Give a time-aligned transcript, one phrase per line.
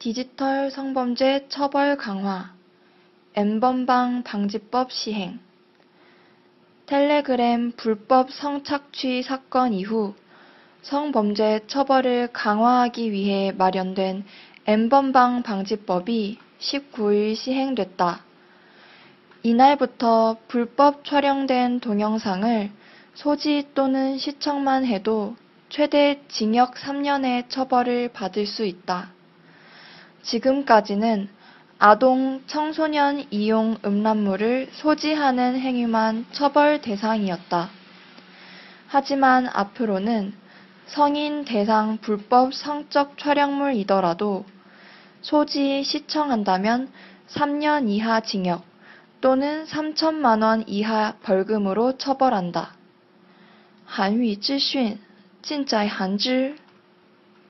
[0.00, 2.54] 디지털 성범죄 처벌 강화,
[3.34, 5.38] N번방 방지법 시행,
[6.86, 10.14] 텔레그램 불법 성착취 사건 이후
[10.80, 14.24] 성범죄 처벌을 강화하기 위해 마련된
[14.64, 18.24] N번방 방지법이 19일 시행됐다.
[19.42, 22.70] 이날부터 불법 촬영된 동영상을
[23.12, 25.36] 소지 또는 시청만 해도
[25.68, 29.19] 최대 징역 3년의 처벌을 받을 수 있다.
[30.23, 31.29] 지금까지는
[31.77, 37.69] 아동, 청소년 이용 음란물을 소지하는 행위만 처벌 대상이었다.
[38.87, 40.33] 하지만 앞으로는
[40.87, 44.45] 성인 대상 불법 성적 촬영물이더라도
[45.21, 46.89] 소지 시청한다면
[47.27, 48.63] 3년 이하 징역
[49.19, 52.75] 또는 3천만 원 이하 벌금으로 처벌한다.
[53.85, 54.99] 韩语资讯
[55.41, 56.55] 尽在韩知。